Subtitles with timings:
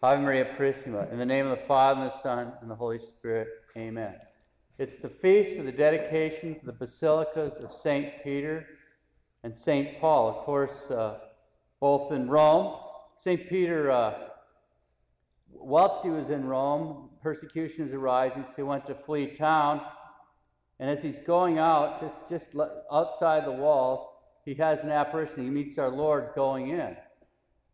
[0.00, 1.10] Ave Maria Purissima.
[1.10, 3.48] In the name of the Father, and the Son, and the Holy Spirit.
[3.76, 4.14] Amen.
[4.78, 8.22] It's the feast of the dedications of the basilicas of St.
[8.22, 8.64] Peter
[9.42, 10.00] and St.
[10.00, 11.18] Paul, of course, uh,
[11.80, 12.76] both in Rome.
[13.16, 13.48] St.
[13.48, 14.14] Peter, uh,
[15.52, 19.80] whilst he was in Rome, persecution is arising, so he went to flee town.
[20.78, 22.50] And as he's going out, just, just
[22.92, 24.06] outside the walls,
[24.44, 25.42] he has an apparition.
[25.42, 26.96] He meets our Lord going in.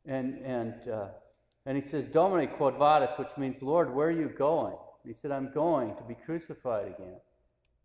[0.07, 1.09] And, and, uh,
[1.67, 4.75] and he says, Domine quo vadis, which means, Lord, where are you going?
[5.03, 7.17] And he said, I'm going to be crucified again.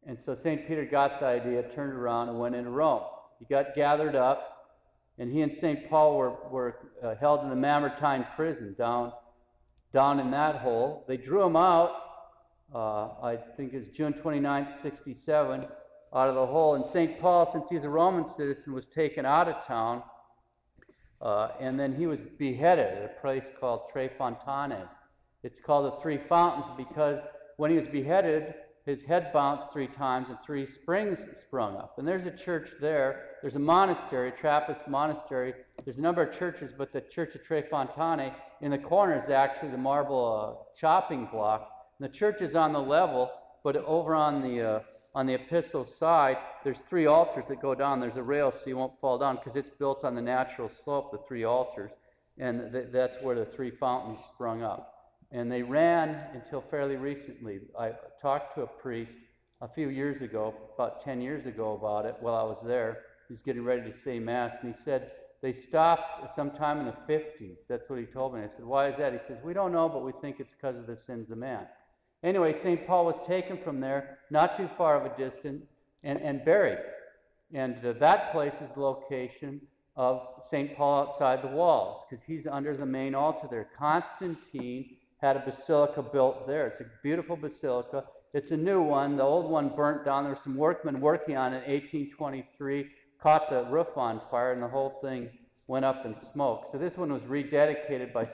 [0.06, 0.68] And so St.
[0.68, 3.04] Peter got the idea, turned around, and went into Rome.
[3.40, 4.68] He got gathered up,
[5.18, 5.90] and he and St.
[5.90, 9.14] Paul were, were uh, held in the Mamertine prison down,
[9.94, 11.06] down in that hole.
[11.08, 11.92] They drew him out,
[12.74, 15.66] uh, I think it's June 29, 67,
[16.14, 16.76] out of the hole.
[16.76, 17.20] And St.
[17.20, 20.04] Paul, since he's a Roman citizen, was taken out of town
[21.22, 24.88] uh, and then he was beheaded at a place called Tre Fontane.
[25.44, 27.20] It's called the Three Fountains because
[27.58, 28.54] when he was beheaded,
[28.86, 32.00] his head bounced three times and three springs sprung up.
[32.00, 33.26] And there's a church there.
[33.42, 35.54] There's a monastery, a Trappist monastery.
[35.86, 39.30] There's a number of churches, but the Church of Tre Fontane in the corner is
[39.30, 41.70] actually the marble uh, chopping block.
[42.00, 43.30] And the church is on the level,
[43.64, 44.80] but over on the uh,
[45.16, 48.00] on the epistle side, there's three altars that go down.
[48.00, 51.12] There's a rail so you won't fall down because it's built on the natural slope,
[51.12, 51.92] the three altars.
[52.38, 54.96] And th- that's where the three fountains sprung up.
[55.32, 57.60] And they ran until fairly recently.
[57.78, 59.12] I talked to a priest
[59.62, 63.00] a few years ago, about 10 years ago, about it while I was there.
[63.28, 67.14] He was getting ready to say Mass, and he said they stopped sometime in the
[67.14, 67.58] 50s.
[67.68, 68.42] That's what he told me.
[68.42, 69.14] I said, Why is that?
[69.14, 71.68] He says, We don't know, but we think it's because of the sins of man.
[72.24, 72.86] Anyway, St.
[72.86, 75.66] Paul was taken from there, not too far of a distance,
[76.04, 76.80] and, and buried.
[77.54, 79.62] And uh, that place is the location
[79.96, 80.76] of St.
[80.76, 83.70] Paul outside the walls, because he's under the main altar there.
[83.78, 86.68] Constantine had a basilica built there.
[86.68, 88.06] It's a beautiful basilica.
[88.34, 89.18] It's a new one.
[89.18, 90.24] The old one burnt down.
[90.24, 92.90] There were some workmen working on it in 1823,
[93.22, 95.30] caught the roof on fire, and the whole thing
[95.68, 96.70] went up in smoke.
[96.72, 98.28] So this one was rededicated by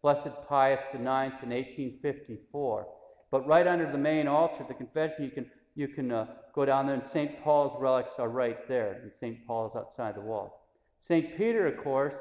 [0.00, 2.86] Blessed Pius IX in 1854.
[3.32, 6.86] But right under the main altar, the confession, you can, you can uh, go down
[6.86, 7.42] there, and St.
[7.42, 9.44] Paul's relics are right there, and St.
[9.46, 10.52] Paul's outside the walls.
[11.00, 11.34] St.
[11.38, 12.16] Peter, of course,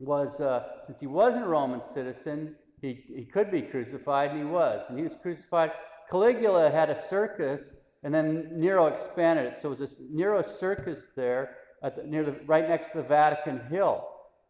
[0.00, 4.44] was, uh, since he wasn't a Roman citizen, he, he could be crucified, and he
[4.46, 4.86] was.
[4.88, 5.72] And he was crucified.
[6.10, 7.64] Caligula had a circus,
[8.02, 9.58] and then Nero expanded it.
[9.58, 13.60] So it was a Nero circus there, the, near the, right next to the Vatican
[13.68, 14.08] Hill.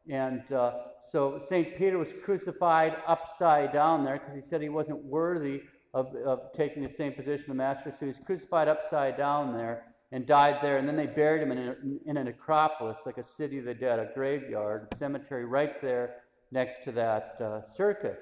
[0.08, 0.74] And uh,
[1.10, 1.76] so St.
[1.76, 5.62] Peter was crucified upside down there because he said he wasn't worthy
[5.94, 7.90] of, of taking the same position the master.
[7.90, 10.78] So he was crucified upside down there and died there.
[10.78, 11.74] And then they buried him in, a,
[12.06, 16.16] in an acropolis, like a city of the dead, a graveyard, a cemetery right there
[16.50, 18.18] next to that uh, circus.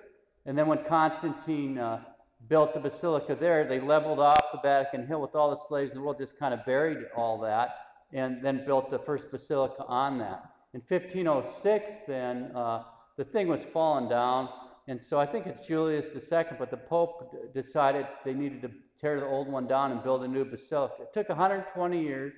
[0.46, 2.02] And then when Constantine uh,
[2.48, 5.98] built the basilica there, they leveled off the Vatican Hill with all the slaves in
[5.98, 7.70] the world, just kind of buried all that,
[8.12, 10.50] and then built the first basilica on that.
[10.74, 12.82] In 1506, then, uh,
[13.16, 14.48] the thing was falling down
[14.88, 18.70] and so I think it's Julius II, but the Pope decided they needed to
[19.00, 21.02] tear the old one down and build a new basilica.
[21.02, 22.32] It took 120 years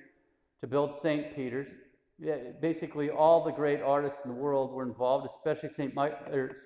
[0.61, 1.35] to build St.
[1.35, 1.67] Peter's.
[2.59, 6.17] Basically, all the great artists in the world were involved, especially Saint Mike,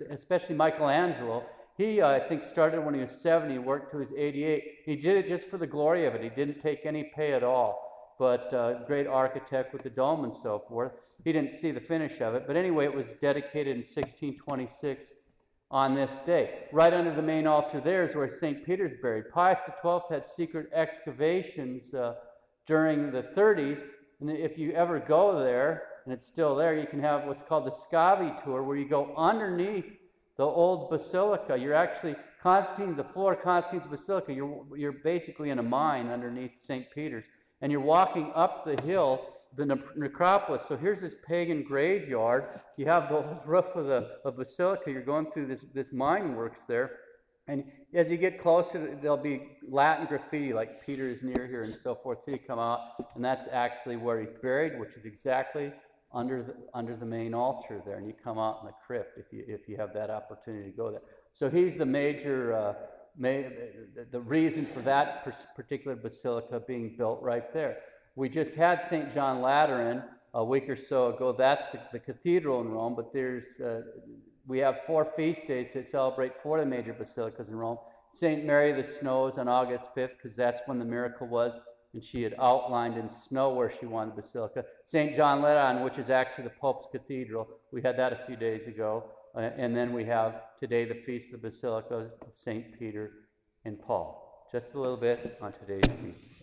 [0.10, 1.44] especially Michelangelo.
[1.78, 4.64] He, uh, I think, started when he was 70, worked he was 88.
[4.86, 6.24] He did it just for the glory of it.
[6.24, 8.16] He didn't take any pay at all.
[8.18, 10.94] But uh, great architect with the dome and so forth.
[11.24, 12.46] He didn't see the finish of it.
[12.48, 15.08] But anyway, it was dedicated in 1626
[15.74, 16.68] on this day.
[16.72, 18.64] Right under the main altar there is where St.
[18.64, 19.32] Peter's buried.
[19.34, 22.14] Pius XII had secret excavations uh,
[22.68, 23.84] during the 30s.
[24.22, 27.66] And if you ever go there, and it's still there, you can have what's called
[27.66, 29.98] the Scavi tour, where you go underneath
[30.38, 31.58] the old basilica.
[31.58, 36.86] You're actually, Constantine, the floor Constantine's basilica, you're, you're basically in a mine underneath St.
[36.94, 37.26] Peter's.
[37.62, 39.22] And you're walking up the hill
[39.56, 40.64] the necropolis.
[40.68, 42.60] So here's this pagan graveyard.
[42.78, 44.92] You have the roof of the of basilica.
[44.92, 47.00] You're going through this, this mine works there.
[47.48, 51.76] And as you get closer, there'll be Latin graffiti like Peter is near here and
[51.76, 52.80] so forth till you come out.
[53.16, 55.74] And that's actually where he's buried, which is exactly
[56.14, 57.98] under the, under the main altar there.
[57.98, 60.78] And you come out in the crypt if you, if you have that opportunity to
[60.78, 61.02] go there.
[61.34, 62.74] So he's the major, uh,
[63.20, 63.52] the,
[64.12, 67.78] the reason for that particular basilica being built right there.
[68.16, 69.14] We just had St.
[69.14, 71.36] John Lateran a week or so ago.
[71.38, 73.82] That's the, the cathedral in Rome, but there's uh,
[74.46, 77.78] we have four feast days to celebrate four of the major basilicas in Rome.
[78.12, 78.46] St.
[78.46, 81.54] Mary of the Snows on August 5th, because that's when the miracle was,
[81.94, 84.66] and she had outlined in snow where she wanted the basilica.
[84.86, 85.16] St.
[85.16, 89.06] John Lateran, which is actually the Pope's cathedral, we had that a few days ago.
[89.36, 92.78] uh, and then we have today the feast of the Basilica of St.
[92.78, 93.12] Peter
[93.66, 94.48] and Paul.
[94.52, 96.43] Just a little bit on today's feast.